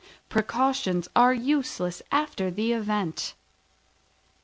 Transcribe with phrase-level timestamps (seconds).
[0.29, 3.35] Precautions are useless after the event.